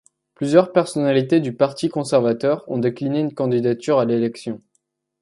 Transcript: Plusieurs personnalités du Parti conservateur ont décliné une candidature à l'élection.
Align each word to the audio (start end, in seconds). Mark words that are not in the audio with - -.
Plusieurs 0.33 0.71
personnalités 0.71 1.41
du 1.41 1.53
Parti 1.53 1.87
conservateur 1.87 2.63
ont 2.67 2.79
décliné 2.79 3.19
une 3.19 3.35
candidature 3.35 3.99
à 3.99 4.05
l'élection. 4.05 4.59